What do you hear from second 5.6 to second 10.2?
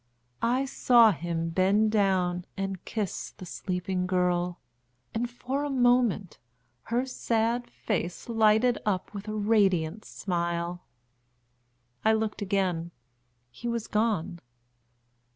a moment her sad face lighted up with a radiant